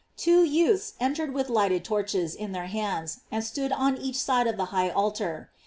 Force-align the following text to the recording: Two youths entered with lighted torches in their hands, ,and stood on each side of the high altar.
Two 0.17 0.43
youths 0.43 0.93
entered 0.99 1.31
with 1.31 1.47
lighted 1.47 1.85
torches 1.85 2.33
in 2.33 2.53
their 2.53 2.65
hands, 2.65 3.19
,and 3.31 3.43
stood 3.43 3.71
on 3.71 3.97
each 3.97 4.15
side 4.17 4.47
of 4.47 4.57
the 4.57 4.65
high 4.73 4.89
altar. 4.89 5.51